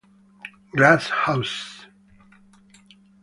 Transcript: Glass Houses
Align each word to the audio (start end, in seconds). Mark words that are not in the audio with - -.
Glass 0.73 1.11
Houses 1.11 1.85